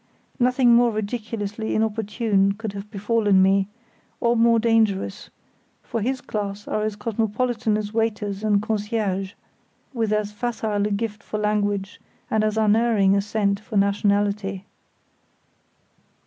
Nothing 0.39 0.73
more 0.73 0.91
ridiculously 0.91 1.75
inopportune 1.75 2.53
could 2.53 2.73
have 2.73 2.89
befallen 2.89 3.39
me, 3.43 3.67
or 4.19 4.35
more 4.35 4.57
dangerous; 4.57 5.29
for 5.83 6.01
his 6.01 6.21
class 6.21 6.67
are 6.67 6.81
as 6.81 6.95
cosmopolitan 6.95 7.77
as 7.77 7.93
waiters 7.93 8.43
and 8.43 8.63
concierges, 8.63 9.35
with 9.93 10.11
as 10.11 10.31
facile 10.31 10.87
a 10.87 10.91
gift 10.91 11.21
for 11.21 11.37
language 11.37 12.01
and 12.31 12.43
as 12.43 12.57
unerring 12.57 13.15
a 13.15 13.21
scent 13.21 13.59
for 13.59 13.77
nationality. 13.77 14.65